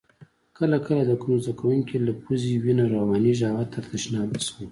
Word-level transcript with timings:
کله 0.57 0.77
کله 0.87 1.01
د 1.07 1.11
کوم 1.21 1.35
زده 1.43 1.53
کونکي 1.61 1.95
له 2.05 2.13
پوزې 2.21 2.53
وینه 2.63 2.85
روانیږي 2.95 3.45
هغه 3.49 3.65
تر 3.73 3.83
تشناب 3.91 4.29
رسوم. 4.37 4.57